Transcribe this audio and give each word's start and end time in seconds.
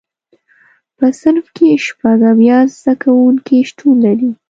په 0.97 1.07
صنف 1.19 1.47
کې 1.55 1.69
شپږ 1.85 2.19
اویا 2.31 2.57
زده 2.77 2.93
کوونکي 3.03 3.57
شتون 3.69 3.95
لري. 4.05 4.29